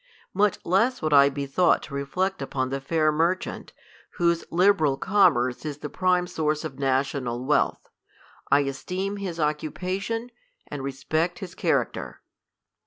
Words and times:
Much 0.33 0.57
less 0.65 0.99
would 0.99 1.13
I 1.13 1.29
be 1.29 1.45
thought 1.45 1.83
to 1.83 1.93
reflect 1.93 2.41
upon 2.41 2.71
the 2.71 2.81
fair 2.81 3.11
merchant, 3.11 3.71
whose 4.13 4.43
liberal 4.49 4.97
com 4.97 5.33
merce 5.33 5.57
TIJE 5.57 5.61
COLUMBIAN 5.61 5.61
ORATOR. 5.61 5.61
l!21 5.61 5.61
luerce 5.61 5.65
is 5.69 5.77
the 5.77 5.89
prime 5.91 6.25
source 6.27 6.63
of 6.65 6.79
national 6.79 7.45
wealth. 7.45 7.87
I 8.49 8.59
esteem 8.61 9.17
his 9.17 9.39
occupation, 9.39 10.31
and 10.65 10.81
respect 10.83 11.37
his 11.37 11.53
character. 11.53 12.23